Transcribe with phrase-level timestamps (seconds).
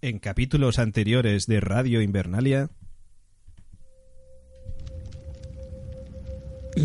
[0.00, 2.70] en capítulos anteriores de Radio Invernalia.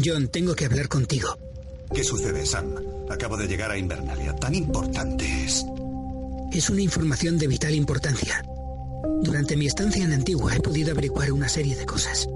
[0.03, 1.37] John, tengo que hablar contigo.
[1.93, 2.73] ¿Qué sucede, Sam?
[3.09, 4.35] Acabo de llegar a Invernalia.
[4.35, 5.65] Tan importante es.
[6.51, 8.43] Es una información de vital importancia.
[9.21, 12.27] Durante mi estancia en Antigua he podido averiguar una serie de cosas.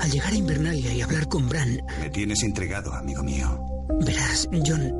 [0.00, 1.80] Al llegar a Invernalia y hablar con Bran...
[2.00, 3.60] Me tienes intrigado, amigo mío.
[4.00, 4.92] Verás, John,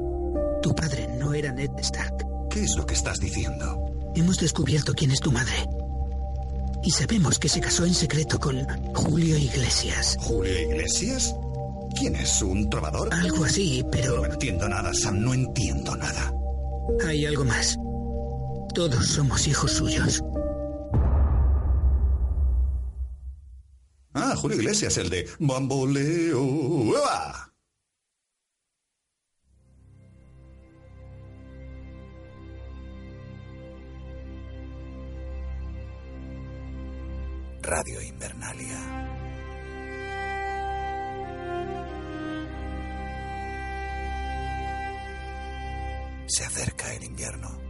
[0.63, 2.27] tu padre no era Ned Stark.
[2.51, 3.88] ¿Qué es lo que estás diciendo?
[4.19, 5.55] Hemos descubierto quién es tu madre.
[6.83, 10.17] Y sabemos que se casó en secreto con Julio Iglesias.
[10.19, 11.37] ¿Julio Iglesias?
[11.97, 12.43] ¿Quién es?
[12.43, 13.15] ¿Un trovador?
[13.15, 14.17] Algo así, pero...
[14.17, 16.33] No entiendo nada, Sam, no entiendo nada.
[17.07, 17.79] Hay algo más.
[18.75, 20.21] Todos somos hijos suyos.
[24.15, 26.43] Ah, Julio Iglesias, el de Bamboleo.
[26.43, 27.48] ¡Uah!
[37.71, 38.79] Radio Invernalia.
[46.29, 47.68] Se acerca el invierno.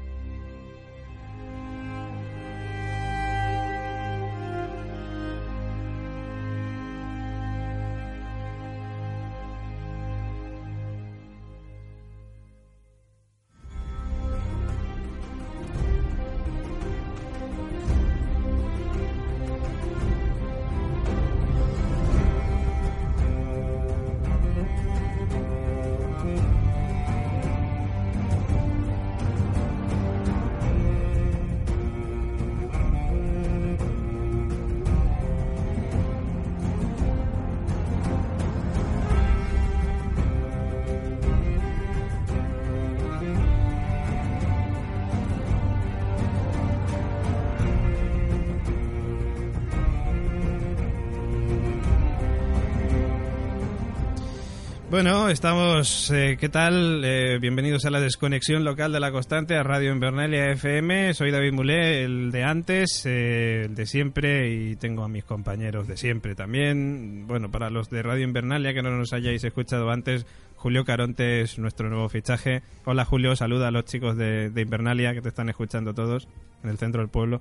[55.01, 56.11] Bueno, estamos.
[56.11, 57.05] eh, ¿Qué tal?
[57.05, 61.15] Eh, bienvenidos a la desconexión local de la constante, a Radio Invernalia FM.
[61.15, 65.87] Soy David Mulé, el de antes, eh, el de siempre, y tengo a mis compañeros
[65.87, 67.29] de siempre también.
[67.29, 71.61] Bueno, para los de Radio Invernalia que no nos hayáis escuchado antes, Julio Caronte es
[71.61, 72.63] nuestro nuevo fichaje.
[72.85, 76.27] Hola Julio, saluda a los chicos de, de Invernalia que te están escuchando todos
[76.65, 77.41] en el centro del pueblo.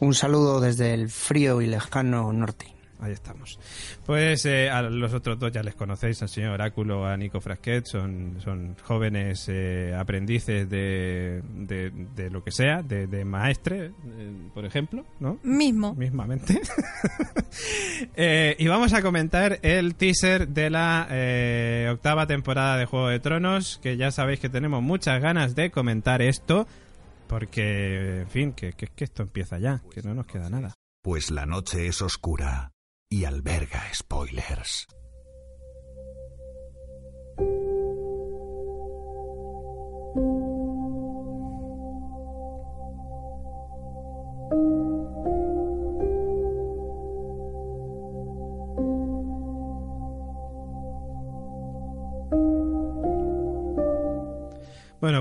[0.00, 2.75] Un saludo desde el frío y lejano norte.
[3.00, 3.58] Ahí estamos.
[4.04, 7.84] Pues eh, a los otros dos ya les conocéis, al señor Oráculo, a Nico Frasquet,
[7.84, 14.32] son, son jóvenes eh, aprendices de, de, de lo que sea, de, de maestre, eh,
[14.54, 15.38] por ejemplo, ¿no?
[15.42, 15.94] Mismo.
[15.94, 16.60] Mismamente.
[18.14, 23.18] Eh, y vamos a comentar el teaser de la eh, octava temporada de Juego de
[23.18, 26.66] Tronos, que ya sabéis que tenemos muchas ganas de comentar esto,
[27.26, 30.74] porque, en fin, que, que, que esto empieza ya, que no nos queda nada.
[31.02, 32.72] Pues la noche es oscura
[33.08, 34.86] y alberga spoilers.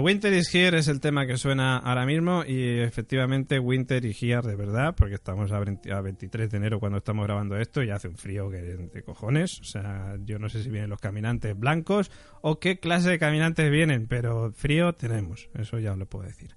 [0.05, 4.47] Winter is Here es el tema que suena ahora mismo y efectivamente Winter is Here
[4.47, 7.89] de verdad, porque estamos a, 20 a 23 de enero cuando estamos grabando esto y
[7.89, 9.59] hace un frío que de cojones.
[9.61, 12.11] O sea, yo no sé si vienen los caminantes blancos
[12.41, 16.53] o qué clase de caminantes vienen, pero frío tenemos, eso ya os lo puedo decir.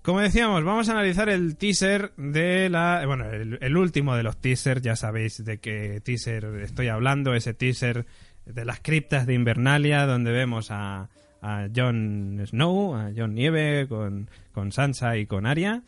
[0.00, 3.02] Como decíamos, vamos a analizar el teaser de la...
[3.06, 7.54] Bueno, el, el último de los teasers, ya sabéis de qué teaser estoy hablando, ese
[7.54, 8.06] teaser
[8.46, 11.08] de las criptas de Invernalia, donde vemos a,
[11.42, 15.82] a Jon Snow, a Jon Nieve, con, con Sansa y con Arya,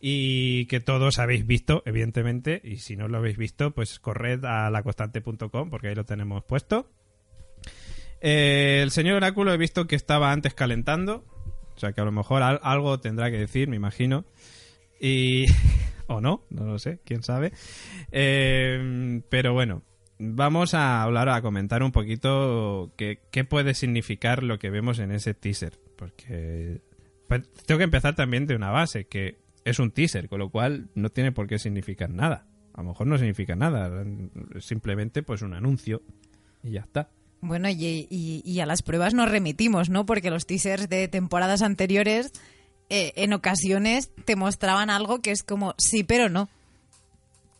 [0.00, 4.68] y que todos habéis visto, evidentemente, y si no lo habéis visto, pues corred a
[4.70, 6.90] laconstante.com, porque ahí lo tenemos puesto.
[8.20, 11.24] Eh, el señor Oráculo he visto que estaba antes calentando,
[11.74, 14.24] o sea que a lo mejor al- algo tendrá que decir, me imagino.
[15.00, 15.46] Y.
[16.08, 17.52] o no, no lo sé, quién sabe.
[18.12, 19.82] Eh, pero bueno,
[20.18, 25.12] vamos a hablar, a comentar un poquito qué, qué puede significar lo que vemos en
[25.12, 25.78] ese teaser.
[25.96, 26.80] Porque.
[27.28, 30.88] pues, tengo que empezar también de una base, que es un teaser, con lo cual
[30.94, 32.46] no tiene por qué significar nada.
[32.74, 34.04] A lo mejor no significa nada,
[34.60, 36.02] simplemente pues un anuncio
[36.62, 37.08] y ya está.
[37.40, 40.04] Bueno, y, y- y a las pruebas nos remitimos, ¿no?
[40.06, 42.32] Porque los teasers de temporadas anteriores
[42.90, 46.48] eh, en ocasiones te mostraban algo que es como sí, pero no.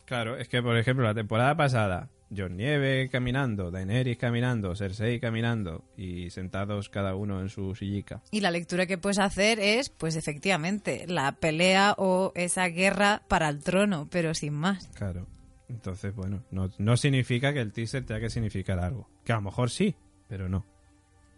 [0.04, 5.84] Claro, es que por ejemplo la temporada pasada John Nieve caminando, Daenerys caminando, Cersei caminando
[5.96, 8.22] y sentados cada uno en su sillica.
[8.30, 13.48] Y la lectura que puedes hacer es, pues efectivamente, la pelea o esa guerra para
[13.48, 14.88] el trono, pero sin más.
[14.94, 15.26] Claro.
[15.68, 19.08] Entonces, bueno, no, no significa que el teaser tenga que significar algo.
[19.24, 19.96] Que a lo mejor sí,
[20.28, 20.64] pero no.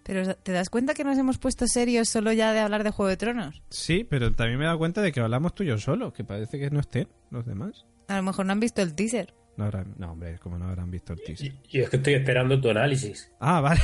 [0.02, 3.11] Pero ¿te das cuenta que nos hemos puesto serios solo ya de hablar de Juego
[3.11, 3.62] de Tronos?
[3.69, 6.25] Sí, pero también me he dado cuenta de que hablamos tú y yo solo, que
[6.25, 7.84] parece que no estén los demás.
[8.08, 9.34] A lo mejor no han visto el teaser.
[9.58, 11.52] No, habrán, no hombre, como no habrán visto el teaser.
[11.69, 13.28] Yo es que estoy esperando tu análisis.
[13.40, 13.81] Ah, vale.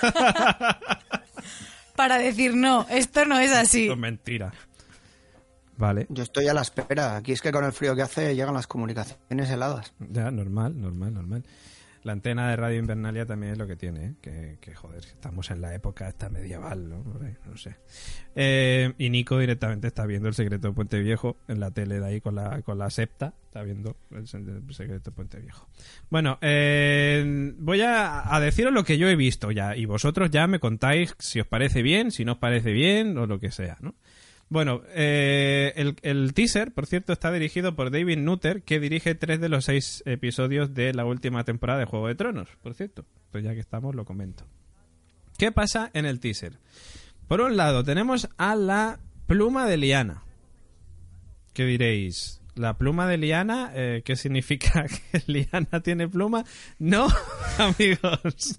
[1.96, 3.82] Para decir, no, esto no es así.
[3.82, 4.52] Esto es mentira.
[5.76, 6.06] Vale.
[6.08, 7.16] Yo estoy a la espera.
[7.16, 9.92] Aquí es que con el frío que hace llegan las comunicaciones heladas.
[9.98, 11.42] Ya, normal, normal, normal.
[12.04, 14.56] La antena de Radio Invernalia también es lo que tiene, ¿eh?
[14.60, 17.04] que, joder, estamos en la época esta medieval, ¿no?
[17.46, 17.76] No sé.
[18.34, 22.06] Eh, y Nico directamente está viendo el secreto de Puente Viejo en la tele de
[22.06, 25.68] ahí con la, con la septa, está viendo el, el secreto de Puente Viejo.
[26.08, 30.46] Bueno, eh, voy a, a, deciros lo que yo he visto ya, y vosotros ya
[30.46, 33.76] me contáis si os parece bien, si no os parece bien, o lo que sea,
[33.80, 33.94] ¿no?
[34.50, 39.40] Bueno, eh, el, el, teaser, por cierto, está dirigido por David Nutter, que dirige tres
[39.40, 43.04] de los seis episodios de la última temporada de Juego de Tronos, por cierto.
[43.30, 44.46] Pues ya que estamos, lo comento.
[45.36, 46.58] ¿Qué pasa en el teaser?
[47.28, 50.22] Por un lado, tenemos a la pluma de Liana.
[51.52, 52.40] ¿Qué diréis?
[52.54, 53.70] ¿La pluma de Liana?
[53.74, 56.44] Eh, ¿Qué significa que Liana tiene pluma?
[56.78, 57.06] No,
[57.58, 58.58] amigos.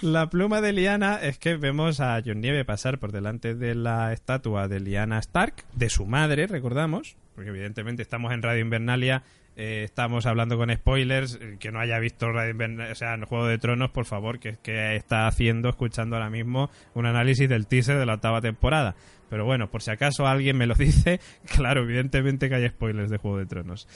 [0.00, 4.12] La pluma de Liana es que vemos a John Nieve pasar por delante de la
[4.12, 9.22] estatua de Liana Stark, de su madre, recordamos, porque evidentemente estamos en Radio Invernalia,
[9.56, 13.46] eh, estamos hablando con spoilers, que no haya visto Radio Invernalia, o sea, en Juego
[13.46, 17.98] de Tronos, por favor, que, que está haciendo, escuchando ahora mismo un análisis del teaser
[17.98, 18.94] de la octava temporada.
[19.28, 21.20] Pero bueno, por si acaso alguien me lo dice,
[21.54, 23.86] claro, evidentemente que hay spoilers de Juego de Tronos,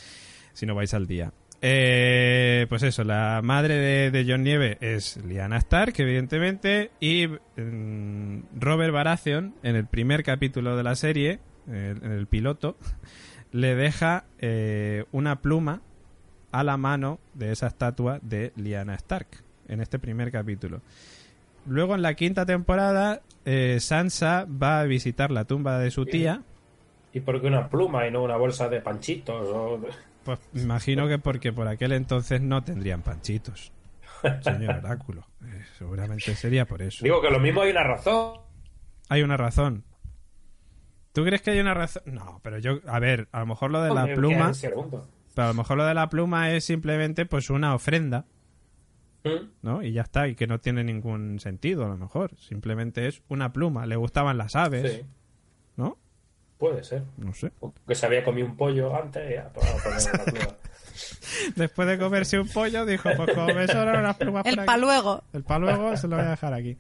[0.53, 1.33] si no vais al día.
[1.63, 8.43] Eh, pues eso, la madre de, de, John Nieve es Lyanna Stark, evidentemente, y mm,
[8.59, 12.77] Robert Baratheon, en el primer capítulo de la serie, el, en el piloto,
[13.53, 15.81] le deja eh, una pluma
[16.53, 19.29] a la mano de esa estatua de Lyanna Stark,
[19.69, 20.83] en este primer capítulo.
[21.67, 26.43] Luego, en la quinta temporada, eh, Sansa va a visitar la tumba de su tía.
[27.13, 29.49] ¿Y por qué una pluma y no una bolsa de panchitos?
[29.49, 29.81] O...
[30.27, 33.73] Pues imagino que porque por aquel entonces no tendrían panchitos.
[34.43, 35.25] Señor Oráculo.
[35.45, 37.05] Eh, seguramente sería por eso.
[37.05, 38.41] Digo que lo mismo hay una razón.
[39.09, 39.85] Hay una razón.
[41.13, 42.03] ¿Tú crees que hay una razón?
[42.07, 44.53] No, pero yo, a ver, a lo mejor lo de la pluma.
[44.61, 48.27] Pero a lo mejor lo de la pluma es simplemente pues una ofrenda.
[49.63, 49.83] ¿No?
[49.83, 52.37] Y ya está, y que no tiene ningún sentido a lo mejor.
[52.39, 53.87] Simplemente es una pluma.
[53.87, 54.93] Le gustaban las aves.
[54.93, 55.07] Sí.
[56.59, 57.03] Puede ser.
[57.19, 57.53] No sé.
[57.87, 60.57] Que se había comido un pollo antes pluma.
[61.57, 65.23] Después de comerse un pollo, dijo, pues como me sobran unas plumas El paluego.
[65.35, 66.79] El paluego se lo voy a dejar aquí.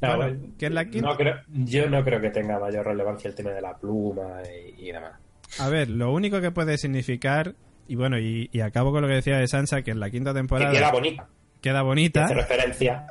[0.00, 1.08] No, bueno, que en la quinta...
[1.08, 4.88] no creo, yo no creo que tenga mayor relevancia el tema de la pluma y,
[4.88, 5.12] y demás.
[5.58, 7.54] A ver, lo único que puede significar,
[7.86, 10.32] y bueno, y, y, acabo con lo que decía de Sansa, que en la quinta
[10.32, 10.70] temporada...
[10.70, 11.28] Que queda bonita.
[11.60, 12.24] Queda bonita.
[12.24, 13.06] Hace referencia.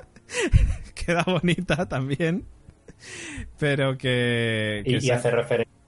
[1.06, 2.46] queda bonita también.
[3.60, 4.82] Pero que...
[4.84, 5.81] que y, y hace referencia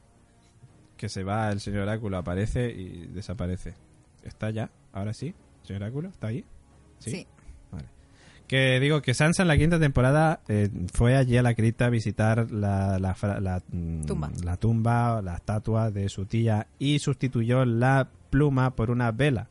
[1.03, 3.73] que se va el señor Oráculo, aparece y desaparece.
[4.23, 4.69] ¿Está ya?
[4.93, 5.35] ¿Ahora sí?
[5.63, 6.07] ¿Señor Oráculo?
[6.07, 6.45] ¿Está ahí?
[6.99, 7.11] Sí.
[7.11, 7.27] sí.
[7.73, 7.89] Vale.
[8.47, 11.89] Que digo que Sansa en la quinta temporada eh, fue allí a la cripta a
[11.89, 13.59] visitar la, la, la,
[14.07, 14.31] tumba.
[14.45, 19.49] la tumba, la estatua de su tía y sustituyó la pluma por una vela.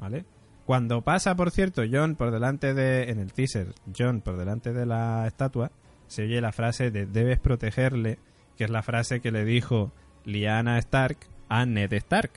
[0.00, 0.24] ¿Vale?
[0.66, 3.10] Cuando pasa, por cierto, John por delante de.
[3.10, 5.70] En el teaser, John por delante de la estatua,
[6.08, 8.18] se oye la frase de debes protegerle,
[8.56, 9.92] que es la frase que le dijo
[10.28, 11.18] Lyanna Stark
[11.48, 12.30] a Ned Stark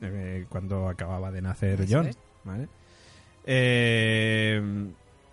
[0.00, 2.10] eh, cuando acababa de nacer John.
[2.44, 2.68] ¿vale?
[3.44, 4.60] Eh,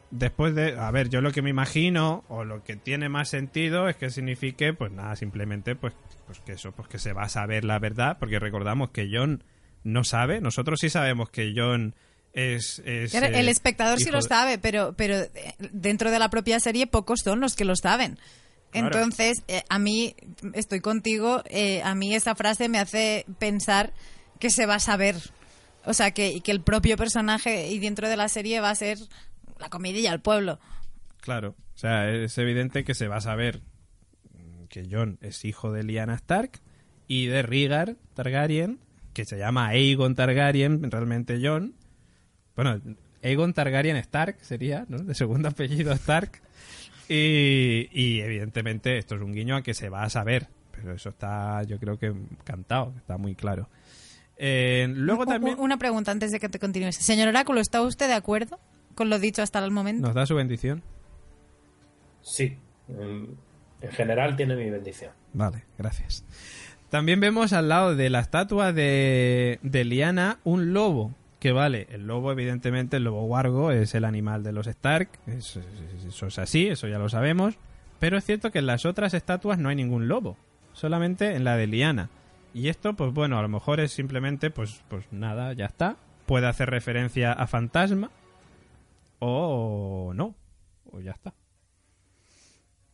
[0.10, 0.78] después de.
[0.78, 4.10] A ver, yo lo que me imagino, o lo que tiene más sentido, es que
[4.10, 5.94] signifique, pues nada, simplemente, pues,
[6.26, 9.44] pues que eso, pues que se va a saber la verdad, porque recordamos que John
[9.84, 11.96] no sabe, nosotros sí sabemos que John.
[12.34, 15.18] Es, es el eh, espectador sí lo sabe, pero, pero
[15.60, 18.18] dentro de la propia serie pocos son los que lo saben.
[18.74, 20.16] Entonces, eh, a mí,
[20.54, 23.94] estoy contigo, eh, a mí esa frase me hace pensar
[24.40, 25.16] que se va a saber.
[25.86, 28.98] O sea, que, que el propio personaje y dentro de la serie va a ser
[29.60, 30.60] la comidilla al pueblo.
[31.20, 33.62] Claro, o sea, es evidente que se va a saber
[34.72, 36.62] que Jon es hijo de Lyanna Stark
[37.08, 38.80] y de Rhaegar Targaryen,
[39.14, 41.76] que se llama Aegon Targaryen, realmente Jon.
[42.56, 42.82] Bueno,
[43.22, 44.98] Aegon Targaryen Stark sería, ¿no?
[45.00, 46.42] De segundo apellido Stark.
[47.10, 51.10] Y, y, evidentemente esto es un guiño a que se va a saber, pero eso
[51.10, 53.70] está yo creo que cantado, está muy claro.
[54.38, 55.60] Eh, luego también...
[55.60, 56.96] Una pregunta antes de que te continúes.
[56.96, 58.60] Señor Oráculo, ¿está usted de acuerdo
[58.96, 60.08] con lo dicho hasta el momento?
[60.08, 60.82] ¿Nos da su bendición?
[62.22, 62.58] Sí.
[62.90, 65.12] En general tiene mi bendición.
[65.34, 66.26] Vale, gracias.
[66.90, 71.14] También vemos al lado de la estatua de, de Liana un lobo.
[71.42, 75.10] Que vale, el lobo, evidentemente, el lobo wargo es el animal de los Stark.
[75.26, 75.60] Eso,
[76.08, 77.56] eso es así, eso ya lo sabemos.
[77.98, 80.38] Pero es cierto que en las otras estatuas no hay ningún lobo.
[80.74, 82.12] Solamente en la de Liana.
[82.54, 85.98] Y esto, pues bueno, a lo mejor es simplemente, pues, pues nada, ya está.
[86.28, 88.12] Puede hacer referencia a fantasma.
[89.18, 90.36] O no.
[90.92, 91.34] O ya está.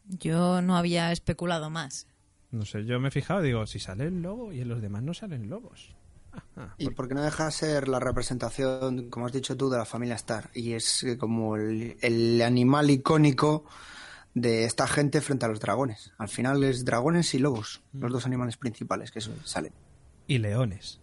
[0.06, 2.08] Yo no había especulado más.
[2.51, 5.04] No sé, yo me he fijado, digo, si sale el lobo y en los demás
[5.04, 5.97] no salen lobos.
[6.77, 10.15] Y porque no deja de ser la representación, como has dicho tú, de la familia
[10.15, 10.50] Star.
[10.53, 13.65] Y es como el, el animal icónico
[14.34, 16.13] de esta gente frente a los dragones.
[16.17, 19.74] Al final es dragones y lobos, los dos animales principales que salen.
[20.27, 21.00] Y leones.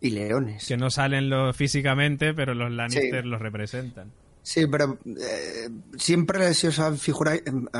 [0.00, 0.66] Y leones.
[0.66, 4.12] Que no salen lo, físicamente, pero los Lannister los representan.
[4.42, 7.30] Sí, pero eh, siempre si os, habéis fijado,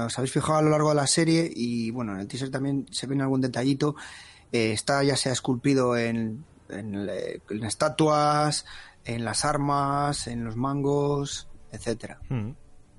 [0.07, 2.87] os habéis fijado a lo largo de la serie y bueno, en el teaser también
[2.91, 3.97] se ve algún detallito,
[4.51, 8.67] eh, está ya sea esculpido en, en, estatuas,
[9.05, 12.19] en las armas, en los mangos, etcétera.
[12.29, 12.51] Hmm.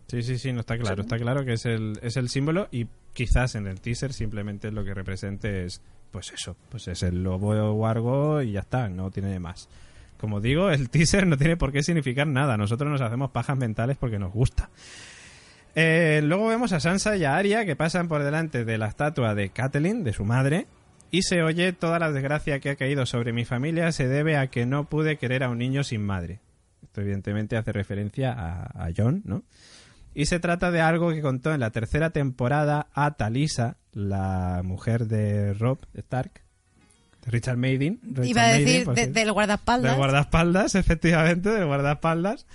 [0.07, 1.01] Sí, sí, sí, no está claro.
[1.01, 4.83] Está claro que es el, es el símbolo y quizás en el teaser simplemente lo
[4.83, 5.81] que represente es,
[6.11, 9.67] pues eso, pues es el lobo wargo y ya está, no tiene más.
[10.19, 12.57] Como digo, el teaser no tiene por qué significar nada.
[12.57, 14.69] Nosotros nos hacemos pajas mentales porque nos gusta.
[15.73, 19.35] Eh, luego vemos a Sansa y a Arya que pasan por delante de la estatua
[19.35, 20.67] de Catelyn, de su madre,
[21.15, 24.47] y se oye toda la desgracia que ha caído sobre mi familia se debe a
[24.47, 26.41] que no pude querer a un niño sin madre.
[26.83, 29.43] Esto evidentemente hace referencia a, a John, ¿no?
[30.13, 35.07] Y se trata de algo que contó en la tercera temporada a Talisa, la mujer
[35.07, 36.41] de Rob Stark,
[37.25, 38.01] Richard Maiden.
[38.21, 39.91] Iba a decir del guardaespaldas.
[39.91, 42.45] Del guardaespaldas, efectivamente, del guardaespaldas.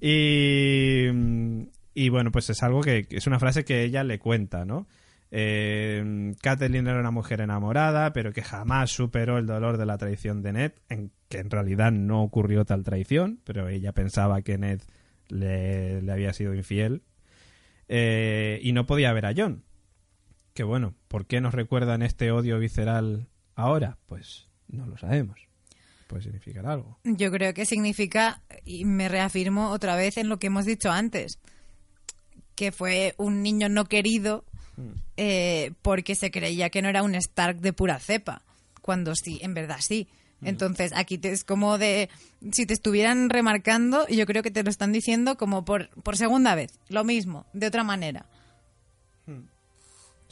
[0.00, 1.08] Y,
[1.94, 4.86] y bueno, pues es algo que es una frase que ella le cuenta, ¿no?
[5.36, 10.42] Eh, Kathleen era una mujer enamorada, pero que jamás superó el dolor de la traición
[10.42, 14.82] de Ned, en que en realidad no ocurrió tal traición, pero ella pensaba que Ned
[15.26, 17.02] le, había sido infiel.
[17.88, 19.64] Eh, y no podía ver a John.
[20.52, 23.26] Que bueno, ¿por qué nos recuerdan este odio visceral
[23.56, 23.98] ahora?
[24.06, 25.48] Pues no lo sabemos.
[26.06, 27.00] Puede significar algo.
[27.02, 31.40] Yo creo que significa, y me reafirmo otra vez en lo que hemos dicho antes,
[32.54, 34.44] que fue un niño no querido.
[35.16, 38.42] Eh, porque se creía que no era un Stark de pura cepa,
[38.82, 40.08] cuando sí, en verdad sí.
[40.40, 40.48] Mm.
[40.48, 42.08] Entonces, aquí te, es como de.
[42.52, 46.16] Si te estuvieran remarcando, y yo creo que te lo están diciendo como por, por
[46.16, 48.26] segunda vez, lo mismo, de otra manera.
[49.26, 49.44] Mm.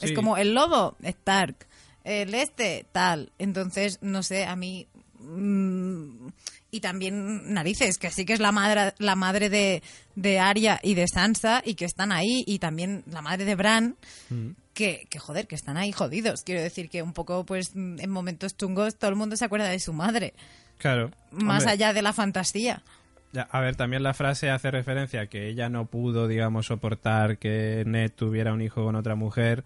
[0.01, 1.67] Es como el lobo, Stark
[2.03, 3.31] el este, tal.
[3.39, 4.87] Entonces, no sé, a mí...
[5.19, 6.27] Mm,
[6.73, 9.83] y también narices, que sí que es la madre, la madre de,
[10.15, 13.95] de Arya y de Sansa y que están ahí, y también la madre de Bran,
[14.31, 14.49] mm.
[14.73, 16.41] que, que joder, que están ahí jodidos.
[16.41, 19.79] Quiero decir que un poco, pues, en momentos chungos todo el mundo se acuerda de
[19.79, 20.33] su madre.
[20.79, 21.11] Claro.
[21.29, 22.81] Más allá de la fantasía.
[23.37, 27.83] a ver, también la frase hace referencia a que ella no pudo, digamos, soportar que
[27.85, 29.63] Ned tuviera un hijo con otra mujer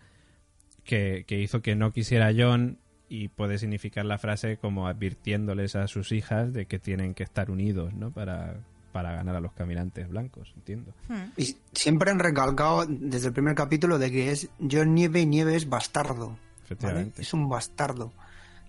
[0.83, 5.87] que, hizo que no quisiera a John y puede significar la frase como advirtiéndoles a
[5.87, 8.11] sus hijas de que tienen que estar unidos, ¿no?
[8.11, 8.59] Para,
[8.91, 10.93] para ganar a los caminantes blancos, entiendo.
[11.07, 11.31] Hmm.
[11.37, 15.55] Y siempre han recalcado desde el primer capítulo de que es John Nieve y Nieve
[15.55, 16.37] es bastardo.
[16.63, 17.21] Efectivamente.
[17.21, 18.11] Es un bastardo.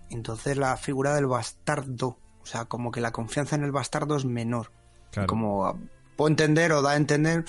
[0.09, 4.25] Entonces la figura del bastardo, o sea, como que la confianza en el bastardo es
[4.25, 4.71] menor.
[5.27, 5.77] Como
[6.15, 7.45] puedo entender o da a entender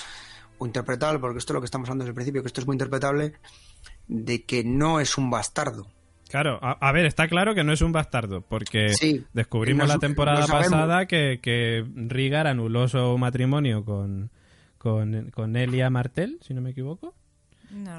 [0.59, 2.67] o interpretar, porque esto es lo que estamos hablando desde el principio, que esto es
[2.67, 3.35] muy interpretable,
[4.09, 5.87] de que no es un bastardo.
[6.31, 8.93] Claro, a, ver, está claro que no es un bastardo, porque
[9.33, 14.31] descubrimos la temporada pasada que, que Rigar anuló su matrimonio con,
[14.79, 17.17] con, Elia Martel, si no me equivoco.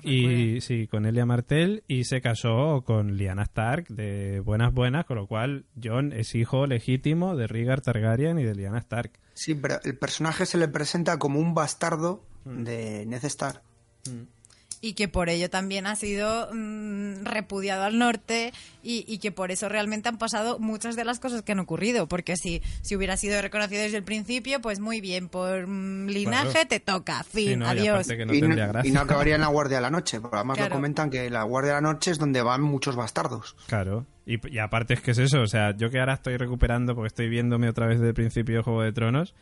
[0.04, 5.18] y sí, con Elia Martel y se casó con Lyanna Stark de buenas buenas, con
[5.18, 9.12] lo cual John es hijo legítimo de Rigar Targaryen y de Lyanna Stark.
[9.34, 12.64] Sí, pero el personaje se le presenta como un bastardo mm.
[12.64, 13.62] de Ned Stark.
[14.10, 14.40] Mm
[14.82, 18.52] y que por ello también ha sido mm, repudiado al norte
[18.84, 22.08] y, que por eso realmente han pasado muchas de las cosas que han ocurrido.
[22.08, 26.66] Porque si, si hubiera sido reconocido desde el principio, pues muy bien, por mm, linaje
[26.66, 28.08] te toca, fin, adiós.
[28.10, 31.44] Y, no, acabaría en la Guardia de la Noche, porque además lo comentan que la
[31.44, 33.56] Guardia de la Noche es donde van muchos bastardos.
[33.68, 34.08] Claro.
[34.26, 37.08] Y, y aparte es que es eso, o sea, yo que ahora estoy recuperando porque
[37.08, 39.36] estoy viéndome otra vez desde el principio Juego de Tronos,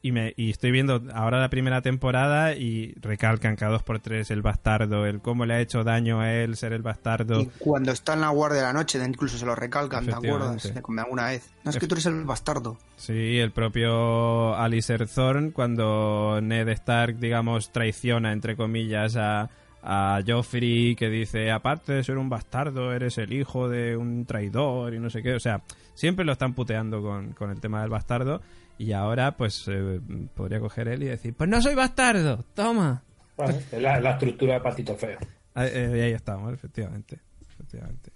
[0.00, 4.30] y, me, y estoy viendo ahora la primera temporada y recalcan cada dos por tres
[4.30, 7.40] el bastardo, el cómo le ha hecho daño a él ser el bastardo.
[7.40, 10.72] Y cuando está en la guardia de la noche, incluso se lo recalcan, ¿te acuerdas?
[10.98, 11.50] Alguna vez.
[11.64, 12.78] No es que tú eres el bastardo.
[12.96, 19.50] Sí, el propio Alistair Thorne, cuando Ned Stark, digamos, traiciona, entre comillas, a,
[19.82, 24.94] a Joffrey, que dice, aparte de ser un bastardo, eres el hijo de un traidor
[24.94, 25.34] y no sé qué.
[25.34, 25.62] O sea,
[25.94, 28.40] siempre lo están puteando con, con el tema del bastardo.
[28.78, 30.00] Y ahora, pues, eh,
[30.34, 33.02] podría coger él y decir, pues no soy bastardo, toma.
[33.38, 35.18] es la, estructura de patito feo.
[35.54, 37.18] Ahí, eh, ahí estamos, efectivamente.
[37.50, 38.12] efectivamente.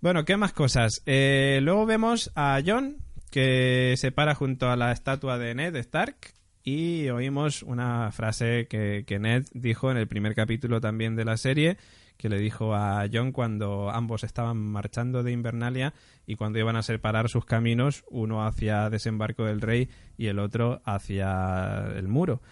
[0.00, 1.02] Bueno, ¿qué más cosas?
[1.06, 2.98] Eh, luego vemos a John,
[3.30, 6.16] que se para junto a la estatua de Ned Stark
[6.62, 11.36] y oímos una frase que, que Ned dijo en el primer capítulo también de la
[11.36, 11.78] serie,
[12.18, 15.94] que le dijo a John cuando ambos estaban marchando de Invernalia
[16.26, 20.82] y cuando iban a separar sus caminos, uno hacia Desembarco del Rey y el otro
[20.84, 22.42] hacia el muro.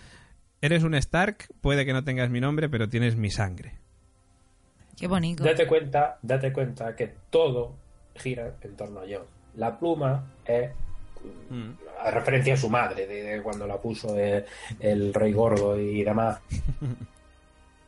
[0.63, 3.75] Eres un Stark, puede que no tengas mi nombre, pero tienes mi sangre.
[4.97, 5.43] Qué bonito.
[5.43, 7.75] Date cuenta, date cuenta que todo
[8.15, 9.27] gira en torno a John.
[9.57, 10.71] La pluma es
[11.51, 11.71] mm.
[12.05, 14.45] a referencia a su madre, de, cuando la puso el,
[14.79, 16.41] el rey gordo y demás.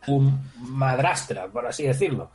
[0.08, 2.30] un madrastra, por así decirlo.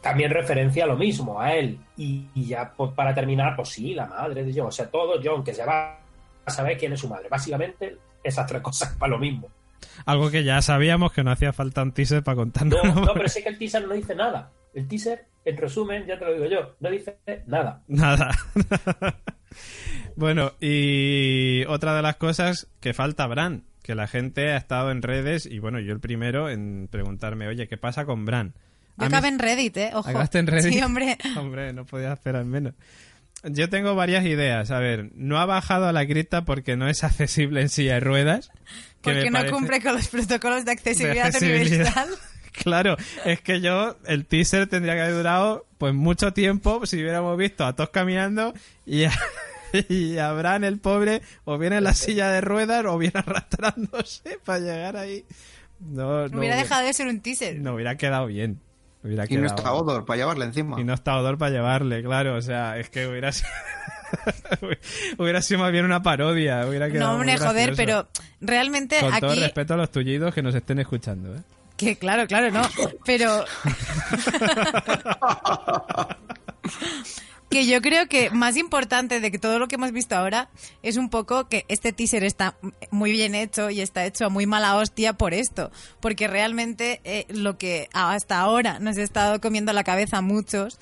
[0.00, 1.78] También referencia a lo mismo, a él.
[1.96, 4.66] Y, ya pues, para terminar, pues sí, la madre de John.
[4.66, 5.98] O sea, todo John que se va
[6.44, 7.28] a saber quién es su madre.
[7.28, 9.48] Básicamente, esas tres cosas para lo mismo.
[10.04, 12.82] Algo que ya sabíamos que no hacía falta un teaser para contarnos.
[12.82, 14.50] No, no, pero sé que el teaser no dice nada.
[14.74, 17.82] El teaser, en resumen, ya te lo digo yo, no dice nada.
[17.86, 18.30] Nada.
[20.16, 25.02] bueno, y otra de las cosas que falta Bran que la gente ha estado en
[25.02, 28.54] redes, y bueno, yo el primero en preguntarme, oye, ¿qué pasa con Bran?
[28.96, 29.90] Yo acabé en Reddit, ¿eh?
[29.94, 30.10] Ojo.
[30.10, 30.72] en Reddit?
[30.72, 31.18] Sí, hombre.
[31.36, 32.74] hombre, no podía esperar menos.
[33.44, 34.70] Yo tengo varias ideas.
[34.70, 38.00] A ver, no ha bajado a la cripta porque no es accesible en silla de
[38.00, 38.50] ruedas.
[39.00, 42.08] porque no cumple con los protocolos de accesibilidad, universal.
[42.52, 47.38] Claro, es que yo, el teaser tendría que haber durado pues mucho tiempo si hubiéramos
[47.38, 48.52] visto a todos caminando
[48.84, 49.12] y a,
[49.88, 54.58] y Abraham, el pobre, o viene en la silla de ruedas o viene arrastrándose para
[54.58, 55.24] llegar ahí.
[55.80, 57.58] No, no hubiera dejado de ser un teaser.
[57.60, 58.60] No hubiera quedado bien.
[59.04, 60.80] y no está Odor para llevarle encima.
[60.80, 62.36] Y no está Odor para llevarle, claro.
[62.36, 63.50] O sea, es que hubiera sido...
[65.18, 66.66] hubiera sido más bien una parodia.
[66.66, 68.06] Hubiera quedado no, hombre, joder, pero
[68.40, 69.20] realmente Con aquí...
[69.20, 71.40] todo respeto a los tullidos que nos estén escuchando, ¿eh?
[71.76, 72.62] Que claro, claro, no.
[73.04, 73.44] Pero...
[77.52, 80.48] que yo creo que más importante de que todo lo que hemos visto ahora
[80.82, 82.56] es un poco que este teaser está
[82.90, 87.26] muy bien hecho y está hecho a muy mala hostia por esto, porque realmente eh,
[87.28, 90.80] lo que hasta ahora nos ha estado comiendo la cabeza a muchos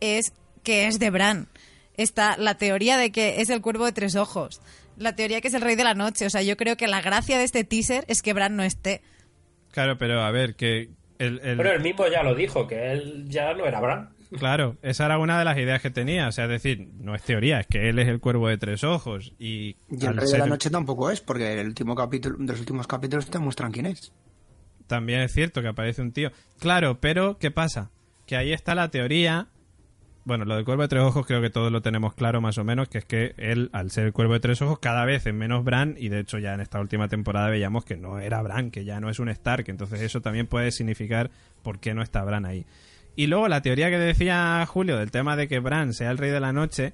[0.00, 1.48] es que es de Bran.
[1.96, 4.60] Está la teoría de que es el cuervo de tres ojos,
[4.96, 7.00] la teoría que es el rey de la noche, o sea, yo creo que la
[7.00, 9.02] gracia de este teaser es que Bran no esté.
[9.72, 10.90] Claro, pero a ver, que...
[11.18, 14.13] El, Pero él mismo ya lo dijo, que él ya no era Bran.
[14.38, 16.28] Claro, esa era una de las ideas que tenía.
[16.28, 18.84] O sea, es decir, no es teoría, es que él es el cuervo de tres
[18.84, 19.32] ojos.
[19.38, 22.86] Y, el rey de la noche tampoco es, porque el último capítulo, de los últimos
[22.86, 24.12] capítulos te muestran quién es.
[24.86, 26.30] También es cierto que aparece un tío.
[26.58, 27.90] Claro, pero ¿qué pasa?
[28.26, 29.48] Que ahí está la teoría.
[30.24, 32.64] Bueno, lo del cuervo de tres ojos creo que todos lo tenemos claro más o
[32.64, 35.34] menos, que es que él, al ser el cuervo de tres ojos, cada vez es
[35.34, 38.70] menos Bran, y de hecho ya en esta última temporada veíamos que no era Bran,
[38.70, 41.30] que ya no es un Stark, entonces eso también puede significar
[41.62, 42.64] por qué no está Bran ahí.
[43.16, 46.30] Y luego la teoría que decía Julio del tema de que Bran sea el rey
[46.30, 46.92] de la noche.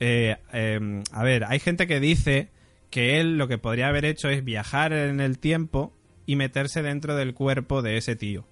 [0.00, 2.50] Eh, em, a ver, hay gente que dice
[2.90, 5.92] que él lo que podría haber hecho es viajar en el tiempo
[6.26, 8.46] y meterse dentro del cuerpo de ese tío.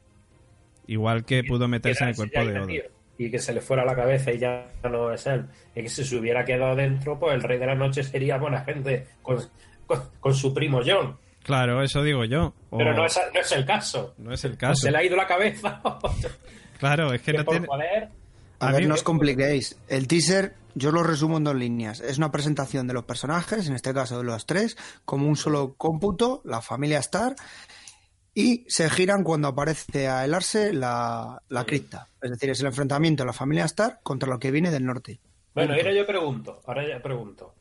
[0.86, 2.72] Igual que pudo meterse en el cuerpo de Odo.
[3.18, 5.46] Y que se le fuera la cabeza y ya no es él.
[5.74, 8.62] Y que si se hubiera quedado dentro, pues el rey de la noche sería buena
[8.62, 9.38] gente con,
[10.20, 11.16] con, su primo John.
[11.42, 12.52] Claro, eso digo yo.
[12.70, 14.14] Pero no es, no es, el caso.
[14.18, 14.82] No es el caso.
[14.82, 15.80] se le ha ido la cabeza.
[16.78, 17.66] Claro, es que, no tiene...
[18.58, 19.76] A, ver, no os compliquéis.
[19.88, 22.00] El teaser yo lo resumo en dos líneas.
[22.00, 25.74] Es una presentación de los personajes, en este caso de los tres, como un solo
[25.76, 27.34] cómputo, la familia Star,
[28.34, 32.08] y se giran cuando aparece a helarse la, la cripta.
[32.20, 35.20] Es decir, es el enfrentamiento de la familia Star contra lo que viene del norte.
[35.54, 37.54] Bueno, ahora yo pregunto, ahora ya pregunto.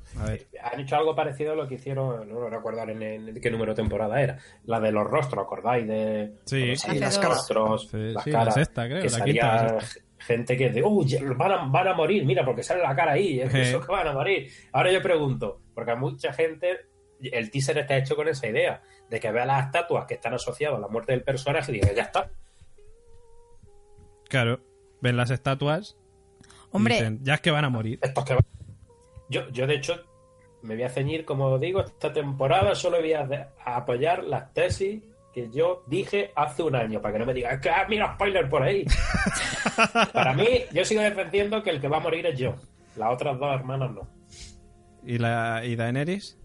[0.62, 4.22] Han hecho algo parecido a lo que hicieron, no recuerdo en, qué número de temporada
[4.22, 5.88] era, la de los rostros, ¿acordáis?
[5.88, 8.70] De, sí, las rostros, las caras.
[9.02, 9.78] que salía
[10.18, 13.40] gente que de, uy, van a, van a morir, mira, porque sale la cara ahí,
[13.40, 14.50] es eso que van a morir.
[14.72, 16.88] Ahora yo pregunto, porque a mucha gente
[17.22, 20.78] el teaser está hecho con esa idea, de que vea las estatuas que están asociadas
[20.78, 22.32] a la muerte del personaje y diga, ya está.
[24.28, 24.62] Claro,
[25.02, 25.98] ven las estatuas
[26.72, 27.20] Hombre.
[27.22, 28.00] ya es que van a morir.
[29.30, 29.96] Yo, yo, de hecho,
[30.62, 35.02] me voy a ceñir, como digo, esta temporada solo voy a, apoyar las tesis
[35.34, 38.50] que yo dije hace un año, para que no me digan que ah, mira spoiler
[38.50, 38.86] por ahí.
[40.14, 42.56] para mí, yo sigo defendiendo que el que va a morir es yo.
[42.96, 44.08] Las otras dos hermanas no.
[45.04, 46.38] ¿Y, la, y Daenerys?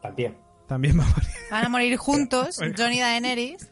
[0.00, 0.36] También.
[0.68, 1.28] También va a morir.
[1.50, 3.70] Van a morir juntos, Johnny y Daenerys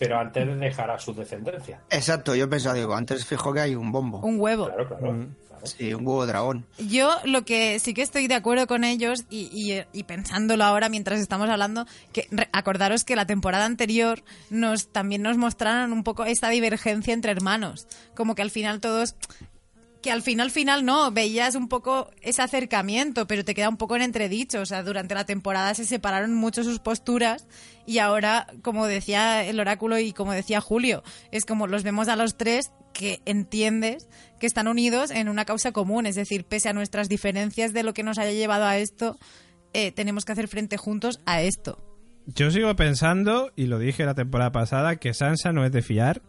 [0.00, 1.82] pero antes de dejar a su descendencia.
[1.90, 4.20] Exacto, yo pensaba, digo, antes fijo que hay un bombo.
[4.20, 4.64] Un huevo.
[4.64, 5.12] Claro, claro.
[5.12, 5.36] Mm.
[5.64, 6.66] Sí, un huevo dragón.
[6.78, 11.20] Yo lo que sí que estoy de acuerdo con ellos y, y, pensándolo ahora mientras
[11.20, 16.48] estamos hablando, que acordaros que la temporada anterior nos también nos mostraron un poco esta
[16.48, 17.86] divergencia entre hermanos.
[18.14, 19.14] Como que al final todos
[20.02, 23.96] que al final, final no, veías un poco ese acercamiento, pero te queda un poco
[23.96, 24.60] en entredicho.
[24.60, 27.46] O sea, durante la temporada se separaron mucho sus posturas
[27.86, 32.16] y ahora, como decía el oráculo y como decía Julio, es como los vemos a
[32.16, 36.06] los tres que entiendes que están unidos en una causa común.
[36.06, 39.18] Es decir, pese a nuestras diferencias de lo que nos haya llevado a esto,
[39.72, 41.78] eh, tenemos que hacer frente juntos a esto.
[42.26, 46.22] Yo sigo pensando, y lo dije la temporada pasada, que Sansa no es de fiar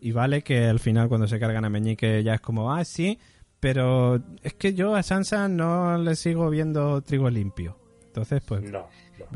[0.00, 3.18] y vale que al final cuando se cargan a Meñique ya es como, ah, sí,
[3.60, 7.78] pero es que yo a Sansa no le sigo viendo trigo limpio.
[8.06, 8.62] Entonces, pues...
[8.62, 8.88] No.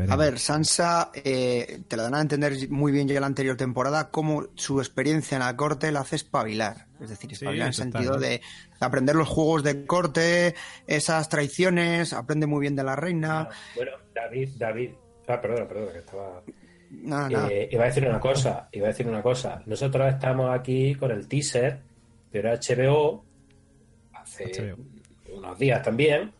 [0.09, 4.11] A ver, Sansa eh, te la dan a entender muy bien ya la anterior temporada
[4.11, 6.87] cómo su experiencia en la corte la hace espabilar.
[7.01, 8.41] Es decir, espabilar en el sentido de
[8.79, 10.55] aprender los juegos de corte,
[10.87, 13.49] esas traiciones, aprende muy bien de la reina.
[13.75, 14.91] Bueno, David, David,
[15.29, 16.43] ah, perdona, perdona, que estaba
[17.51, 19.63] eh, iba a decir una cosa, iba a decir una cosa.
[19.67, 21.81] Nosotros estamos aquí con el teaser,
[22.31, 23.25] pero HBO
[24.13, 24.75] hace
[25.33, 26.33] unos días también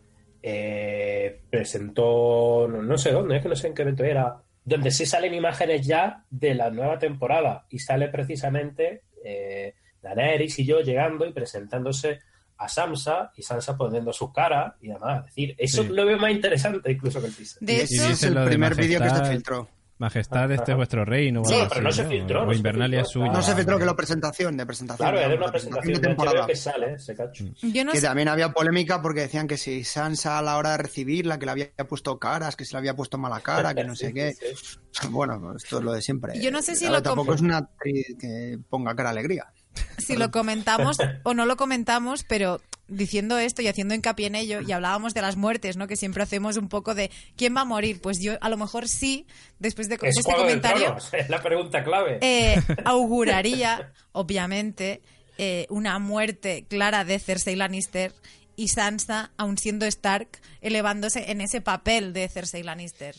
[0.43, 5.05] eh, presentó, no, sé dónde, es que no sé en qué evento era, donde sí
[5.05, 11.25] salen imágenes ya de la nueva temporada y sale precisamente eh, Daenerys y yo llegando
[11.25, 12.19] y presentándose
[12.57, 15.19] a Samsa y Sansa poniendo su cara y demás.
[15.19, 17.59] Es decir, eso lo veo más interesante incluso que el teaser.
[17.61, 19.67] De es el primer vídeo que se filtró.
[20.01, 21.45] Majestad, este es vuestro reino.
[21.45, 22.47] Sí, pero no se filtró.
[22.47, 23.15] O Invernalia es.
[23.15, 25.11] No se filtró que la presentación, de presentación.
[25.11, 26.47] Claro, era una presentación de temporada.
[26.47, 27.45] que sale, se cacho.
[27.61, 31.45] que también había polémica porque decían que si Sansa a la hora de recibirla, que
[31.45, 34.33] le había puesto caras, que se le había puesto mala cara, que no sé qué.
[35.09, 36.41] Bueno, esto es lo de siempre.
[36.41, 39.53] Yo no sé si lo Tampoco es una actriz que ponga cara alegría.
[39.99, 44.61] Si lo comentamos o no lo comentamos, pero diciendo esto y haciendo hincapié en ello,
[44.61, 45.87] y hablábamos de las muertes, ¿no?
[45.87, 48.01] Que siempre hacemos un poco de ¿quién va a morir?
[48.01, 49.25] Pues yo a lo mejor sí,
[49.59, 50.97] después de, este comentario.
[51.13, 52.19] es la pregunta clave.
[52.21, 55.01] Eh, auguraría, obviamente,
[55.37, 58.13] eh, una muerte clara de Cersei Lannister
[58.55, 63.15] y Sansa, aun siendo Stark, elevándose en ese papel de Cersei Lannister.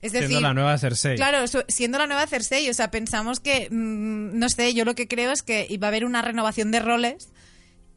[0.00, 1.16] Es decir, siendo la nueva Cersei.
[1.16, 2.70] Claro, siendo la nueva Cersei.
[2.70, 5.90] O sea, pensamos que, mm, no sé, yo lo que creo es que iba a
[5.90, 7.28] haber una renovación de roles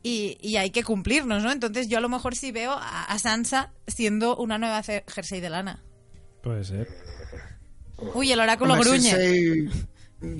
[0.04, 1.52] y, hay que cumplirnos, ¿no?
[1.52, 5.82] Entonces yo a lo mejor sí veo a, Sansa siendo una nueva jersey de lana.
[6.42, 6.90] Puede ser.
[8.14, 9.70] Uy, el oráculo gruñe.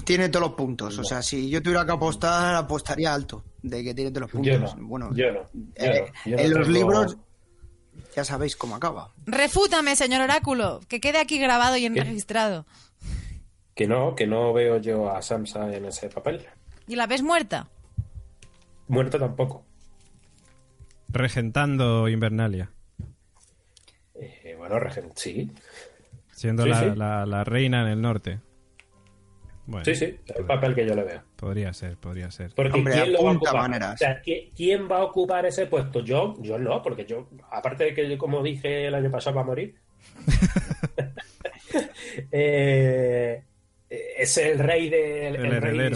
[0.04, 0.98] tiene todos los puntos.
[1.00, 4.76] O sea, si yo tuviera que apostar, apostaría alto de que tiene todos los puntos.
[4.80, 5.50] bueno, yo no.
[5.76, 7.18] Eh, en los libros
[8.14, 9.14] ya sabéis cómo acaba.
[9.26, 12.66] Refútame, señor oráculo, que quede aquí grabado y enregistrado.
[13.76, 16.46] Que no, que no veo yo a Sansa en ese papel.
[16.86, 17.70] ¿Y la ves muerta?
[18.94, 19.66] Muerto tampoco.
[21.10, 22.70] Regentando Invernalia.
[24.16, 25.52] Eh, bueno, regent sí.
[26.32, 28.40] Siendo la, La, reina en el norte.
[29.84, 31.22] sí, sí, el papel que yo le veo.
[31.36, 32.54] Podría ser, podría ser.
[32.56, 33.94] Porque ¿quién lo va a ocupar?
[33.94, 36.02] O sea, ¿quién va a ocupar ese puesto?
[36.02, 39.46] Yo, yo no, porque yo, aparte de que, como dije el año pasado, va a
[39.46, 39.76] morir.
[42.32, 43.44] eh,
[43.90, 45.92] es el rey del el, rey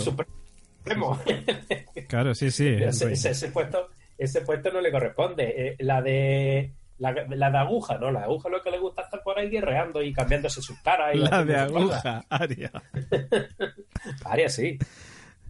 [2.08, 2.68] claro, sí, sí.
[2.68, 5.54] Ese, puesto, ese puesto no le corresponde.
[5.56, 8.12] Eh, la de la, de aguja, ¿no?
[8.12, 11.16] La de aguja lo que le gusta estar por ahí guerreando y cambiándose sus caras.
[11.16, 12.72] Y la de aguja, Aria.
[14.26, 14.80] Aria, sí.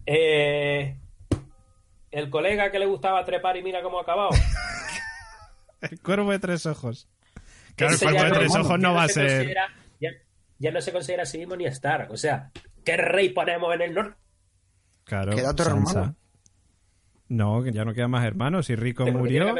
[0.04, 0.96] Eh,
[2.10, 4.30] el colega que le gustaba trepar y mira cómo ha acabado.
[5.80, 7.08] el cuervo de tres ojos.
[7.76, 9.54] Claro, el cuervo de tres ojos no, va a ser.
[10.60, 12.08] Ya, no se considera a sí mismo ni estar.
[12.10, 12.50] O sea,
[12.84, 14.16] ¿qué rey ponemos en el norte?
[15.08, 16.14] Claro, ¿Queda otro hermano?
[17.28, 18.68] No, que ya no quedan más hermanos.
[18.68, 19.54] Y Rico murió.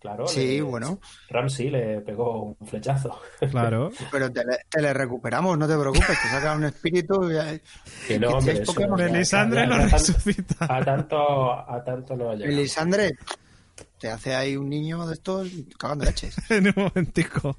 [0.00, 1.00] Claro, sí, bueno.
[1.28, 3.20] Ramsey le pegó un flechazo.
[3.50, 3.90] Claro.
[4.12, 7.28] Pero te le, recuperamos, no te preocupes, te saca un espíritu.
[7.28, 7.60] Y,
[8.06, 8.62] que no, hombre,
[8.96, 10.66] Melisandre lo resucita.
[10.68, 12.48] A tanto, a tanto no llega.
[12.48, 13.18] Melisandre
[13.98, 16.36] te hace ahí un niño de estos cagando leches.
[16.50, 17.56] en un momentico.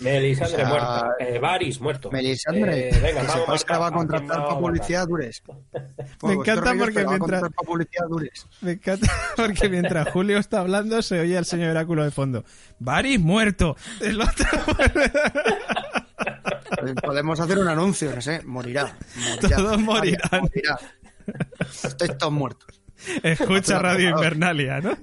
[0.00, 1.10] Melisandre muerta.
[1.18, 2.10] Eh, Varys muerto.
[2.10, 2.88] Melisandre.
[2.88, 5.42] Eh, venga, vamos que se va a contratar para publicidad dures.
[6.22, 7.42] me encanta porque mientras.
[8.60, 12.44] Me encanta porque mientras Julio está hablando se oye al señor Oráculo de fondo.
[12.78, 13.76] Varys muerto.
[14.00, 14.46] El otro.
[17.02, 18.96] Podemos hacer un anuncio, no sé, morirá.
[19.16, 19.56] morirá.
[19.56, 20.42] Todos morirán.
[20.42, 20.78] morirá.
[21.84, 22.80] Estáis todos muertos.
[23.22, 24.96] Escucha Radio Invernalia, ¿no?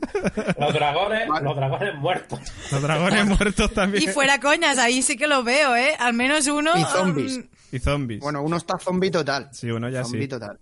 [0.57, 2.39] Los dragones, los dragones muertos.
[2.71, 4.03] Los dragones muertos también.
[4.03, 5.95] Y fuera coñas, ahí sí que lo veo, ¿eh?
[5.99, 6.71] Al menos uno.
[6.77, 7.37] Y zombies.
[7.37, 8.19] Um, y zombies.
[8.19, 9.49] Bueno, uno está zombie total.
[9.51, 10.59] Sí, uno ya zombie total.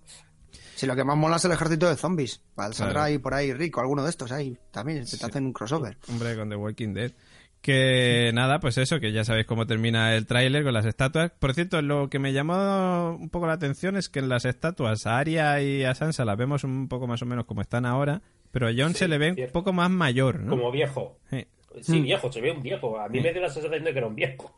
[0.75, 2.41] Si lo que más mola es el ejército de zombies.
[2.71, 4.57] Saldrá ahí por ahí rico, alguno de estos ahí.
[4.71, 5.97] También se te hacen un crossover.
[6.09, 7.11] Hombre, con The Walking Dead.
[7.61, 11.31] Que nada, pues eso, que ya sabéis cómo termina el tráiler con las estatuas.
[11.37, 15.05] Por cierto, lo que me llamó un poco la atención es que en las estatuas
[15.05, 18.23] a Arya y a Sansa las vemos un poco más o menos como están ahora,
[18.51, 20.51] pero a Jon se le ve un poco más mayor, ¿no?
[20.57, 21.19] Como viejo.
[21.81, 22.03] Sí, mm.
[22.03, 22.99] viejo, se ve un viejo.
[22.99, 24.51] A mí me dio la sensación de que era un viejo.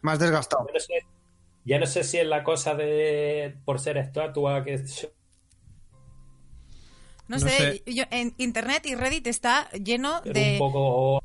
[0.00, 0.66] Más desgastado.
[1.66, 4.82] Ya no, sé, si es la cosa de por ser estatua que...
[7.26, 10.52] No, sé, Yo, en internet y Reddit está lleno de...
[10.52, 11.22] Un poco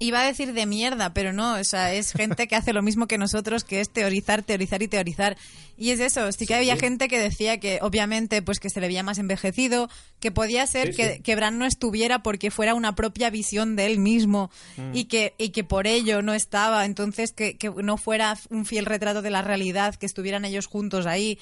[0.00, 3.08] Iba a decir de mierda, pero no, o sea, es gente que hace lo mismo
[3.08, 5.36] que nosotros, que es teorizar, teorizar y teorizar.
[5.76, 8.86] Y es eso, sí que había gente que decía que obviamente pues que se le
[8.86, 9.88] veía más envejecido,
[10.20, 13.98] que podía ser que, que, Bran no estuviera porque fuera una propia visión de él
[13.98, 14.94] mismo mm.
[14.94, 18.86] y, que, y que por ello no estaba, entonces que, que no fuera un fiel
[18.86, 21.38] retrato de la realidad, que estuvieran ellos juntos ahí.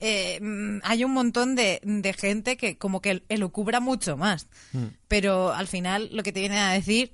[0.00, 4.48] Eh, mm, hay un montón de, de, gente que como que lo cubra mucho más.
[4.72, 4.86] Mm.
[5.08, 7.12] Pero al final lo que te viene a decir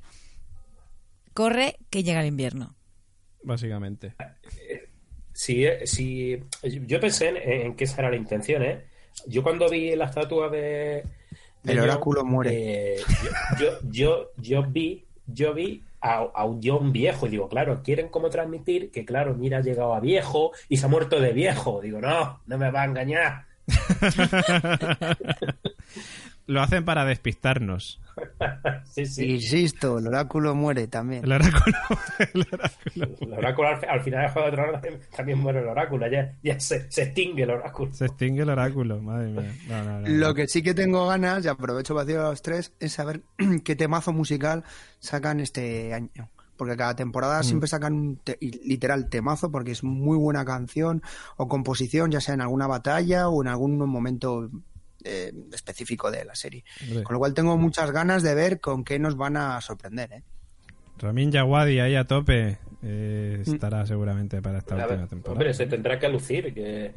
[1.37, 2.75] corre que llega el invierno.
[3.45, 4.15] Básicamente.
[5.35, 8.87] Sí, sí yo pensé en, que esa era la intención, ¿eh?
[9.27, 11.05] Yo cuando vi la estatua de...
[11.65, 12.95] el oráculo muere.
[12.95, 13.01] Eh,
[13.61, 18.31] yo, yo, yo, vi, yo vi a, un John viejo y digo, claro, quieren como
[18.31, 21.83] transmitir que, claro, mira, ha llegado a viejo y se ha muerto de viejo.
[21.83, 23.45] Digo, no, no me va a engañar.
[26.47, 28.01] Lo hacen para despistarnos.
[28.85, 29.35] sí, sí.
[29.35, 31.25] Insisto, el oráculo muere también.
[31.25, 31.77] El oráculo,
[32.35, 33.69] el oráculo.
[33.69, 34.83] al, final de Juego de Tronos
[35.15, 36.07] también muere el oráculo.
[36.09, 37.93] Ya, se, extingue el oráculo.
[37.93, 40.03] Se extingue el oráculo, madre mía.
[40.07, 43.23] Lo que sí que tengo ganas, y aprovecho para decir a los tres, es saber
[43.65, 44.65] qué temazo musical
[44.99, 47.45] sacan este año porque cada temporada mm.
[47.45, 51.03] siempre sacan un literal temazo porque es muy buena canción
[51.37, 54.49] o composición, ya sea en alguna batalla o en algún momento
[55.07, 56.65] eh, específico de la serie.
[57.05, 60.13] Con lo cual tengo muchas ganas de ver con qué nos van a sorprender.
[60.13, 60.23] ¿eh?
[60.99, 63.55] Ramin Yawadi ahí a tope eh, mm.
[63.55, 65.33] estará seguramente para esta última temporada.
[65.33, 66.93] Hombre, se tendrá que lucir, que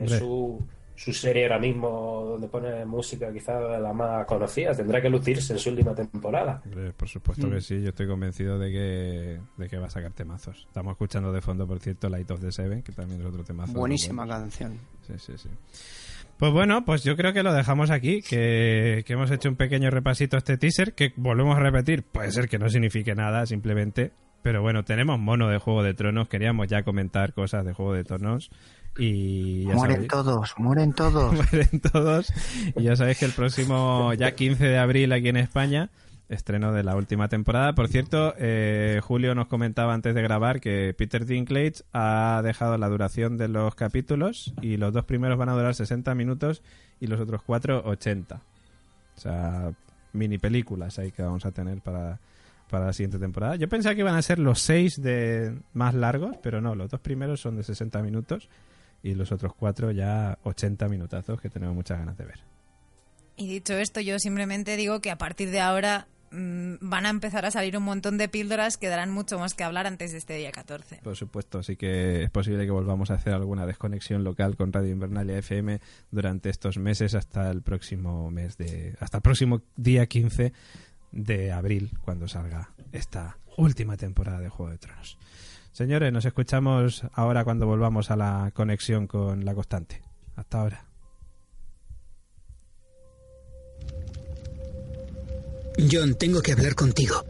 [0.00, 0.62] es su,
[0.94, 5.58] su serie ahora mismo donde pone música quizá la más conocida, tendrá que lucirse en
[5.58, 6.62] su última temporada.
[6.96, 7.62] por supuesto que mm.
[7.62, 10.64] sí, yo estoy convencido de que, de que va a sacar temazos.
[10.66, 13.72] Estamos escuchando de fondo, por cierto, Light of the Seven, que también es otro temazo.
[13.72, 14.78] Buenísima canción.
[15.06, 15.48] Sí, sí, sí.
[16.38, 20.36] Pues bueno, pues yo creo que lo dejamos aquí, que, hemos hecho un pequeño repasito
[20.36, 24.62] a este teaser, que volvemos a repetir, puede ser que no signifique nada, simplemente, pero
[24.62, 28.50] bueno, tenemos mono de Juego de Tronos, queríamos ya comentar cosas de Juego de Tronos
[28.96, 31.34] y ya mueren todos, mueren todos.
[31.34, 32.32] mueren todos
[32.76, 35.90] y ya sabéis que el próximo ya 15 de abril aquí en España
[36.28, 37.74] estreno de la última temporada.
[37.74, 42.88] Por cierto, eh, Julio nos comentaba antes de grabar que Peter Dinklage ha dejado la
[42.88, 46.62] duración de los capítulos y los dos primeros van a durar 60 minutos
[47.00, 48.42] y los otros cuatro 80.
[49.16, 49.72] O sea,
[50.12, 52.20] mini películas ahí que vamos a tener para,
[52.68, 53.56] para la siguiente temporada.
[53.56, 57.00] Yo pensaba que iban a ser los seis de más largos, pero no, los dos
[57.00, 58.48] primeros son de 60 minutos
[59.02, 62.40] y los otros cuatro ya 80 minutazos que tenemos muchas ganas de ver.
[63.36, 67.50] Y dicho esto, yo simplemente digo que a partir de ahora van a empezar a
[67.50, 70.52] salir un montón de píldoras que darán mucho más que hablar antes de este día
[70.52, 71.00] 14.
[71.02, 74.92] Por supuesto, así que es posible que volvamos a hacer alguna desconexión local con Radio
[74.92, 80.52] Invernalia FM durante estos meses hasta el próximo mes de hasta el próximo día 15
[81.12, 85.18] de abril cuando salga esta última temporada de Juego de Tronos.
[85.72, 90.02] Señores, nos escuchamos ahora cuando volvamos a la conexión con la constante.
[90.36, 90.87] Hasta ahora.
[95.90, 97.24] John, tengo que hablar contigo.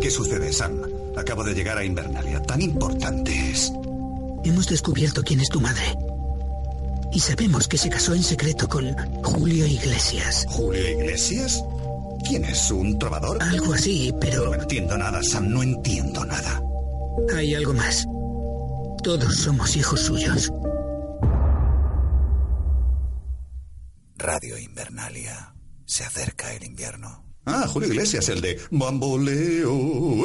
[0.00, 0.80] ¿Qué sucede, Sam?
[1.16, 2.40] Acabo de llegar a Invernalia.
[2.42, 3.72] Tan importante es.
[4.44, 5.94] Hemos descubierto quién es tu madre.
[7.12, 10.46] Y sabemos que se casó en secreto con Julio Iglesias.
[10.48, 11.64] ¿Julio Iglesias?
[12.28, 12.70] ¿Quién es?
[12.70, 13.42] ¿Un trovador?
[13.42, 14.44] Algo así, pero...
[14.46, 15.48] No entiendo nada, Sam.
[15.48, 16.62] No entiendo nada.
[17.34, 18.06] Hay algo más.
[19.02, 20.52] Todos somos hijos suyos.
[24.16, 25.54] Radio Invernalia.
[25.86, 27.27] Se acerca el invierno.
[27.44, 30.24] Ah, Julio Iglesias, el de Bamboleo.